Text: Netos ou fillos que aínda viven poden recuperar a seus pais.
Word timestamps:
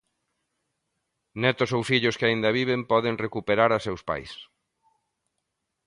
Netos 1.41 1.69
ou 1.77 1.81
fillos 1.91 2.17
que 2.19 2.27
aínda 2.27 2.55
viven 2.59 2.81
poden 2.91 3.15
recuperar 3.25 3.71
a 3.73 3.83
seus 3.85 4.01
pais. 4.09 4.31